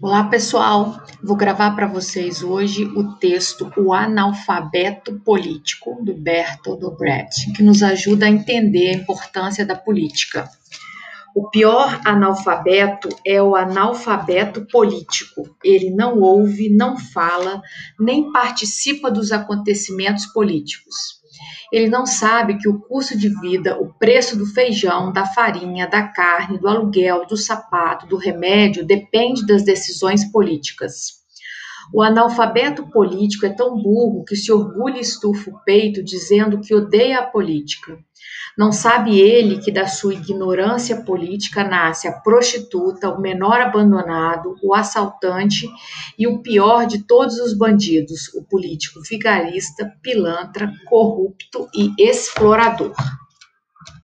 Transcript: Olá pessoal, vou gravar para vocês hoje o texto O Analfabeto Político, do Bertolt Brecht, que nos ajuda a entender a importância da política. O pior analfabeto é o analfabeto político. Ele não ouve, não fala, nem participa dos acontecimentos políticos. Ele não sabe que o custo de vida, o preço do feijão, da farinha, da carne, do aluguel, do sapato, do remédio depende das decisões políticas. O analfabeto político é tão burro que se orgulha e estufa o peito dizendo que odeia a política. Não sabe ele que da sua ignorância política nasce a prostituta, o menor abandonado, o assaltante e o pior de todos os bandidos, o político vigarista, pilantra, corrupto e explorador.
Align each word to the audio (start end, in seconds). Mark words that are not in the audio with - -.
Olá 0.00 0.24
pessoal, 0.24 1.02
vou 1.22 1.36
gravar 1.36 1.70
para 1.72 1.86
vocês 1.86 2.42
hoje 2.42 2.84
o 2.84 3.14
texto 3.14 3.72
O 3.76 3.92
Analfabeto 3.92 5.18
Político, 5.20 5.98
do 6.04 6.14
Bertolt 6.14 6.96
Brecht, 6.98 7.52
que 7.52 7.62
nos 7.62 7.82
ajuda 7.82 8.26
a 8.26 8.30
entender 8.30 8.90
a 8.90 8.98
importância 8.98 9.64
da 9.64 9.74
política. 9.74 10.48
O 11.34 11.50
pior 11.50 12.00
analfabeto 12.04 13.08
é 13.26 13.42
o 13.42 13.56
analfabeto 13.56 14.66
político. 14.66 15.56
Ele 15.64 15.90
não 15.90 16.20
ouve, 16.20 16.68
não 16.68 16.96
fala, 16.96 17.60
nem 17.98 18.30
participa 18.30 19.10
dos 19.10 19.32
acontecimentos 19.32 20.26
políticos. 20.26 21.23
Ele 21.72 21.88
não 21.88 22.06
sabe 22.06 22.58
que 22.58 22.68
o 22.68 22.78
custo 22.78 23.16
de 23.18 23.28
vida, 23.40 23.78
o 23.80 23.92
preço 23.94 24.36
do 24.36 24.46
feijão, 24.46 25.12
da 25.12 25.26
farinha, 25.26 25.88
da 25.88 26.06
carne, 26.08 26.58
do 26.58 26.68
aluguel, 26.68 27.26
do 27.26 27.36
sapato, 27.36 28.06
do 28.06 28.16
remédio 28.16 28.84
depende 28.84 29.46
das 29.46 29.64
decisões 29.64 30.24
políticas. 30.30 31.23
O 31.92 32.02
analfabeto 32.02 32.88
político 32.90 33.46
é 33.46 33.50
tão 33.50 33.80
burro 33.80 34.24
que 34.24 34.36
se 34.36 34.52
orgulha 34.52 34.98
e 34.98 35.00
estufa 35.00 35.50
o 35.50 35.58
peito 35.64 36.02
dizendo 36.02 36.60
que 36.60 36.74
odeia 36.74 37.20
a 37.20 37.26
política. 37.26 37.98
Não 38.56 38.70
sabe 38.70 39.18
ele 39.18 39.58
que 39.58 39.72
da 39.72 39.88
sua 39.88 40.14
ignorância 40.14 41.02
política 41.02 41.64
nasce 41.64 42.06
a 42.06 42.12
prostituta, 42.12 43.10
o 43.10 43.20
menor 43.20 43.60
abandonado, 43.60 44.54
o 44.62 44.72
assaltante 44.72 45.68
e 46.16 46.26
o 46.28 46.40
pior 46.40 46.86
de 46.86 47.02
todos 47.02 47.38
os 47.40 47.52
bandidos, 47.52 48.32
o 48.34 48.44
político 48.44 49.00
vigarista, 49.08 49.92
pilantra, 50.00 50.72
corrupto 50.88 51.68
e 51.74 51.92
explorador. 51.98 52.94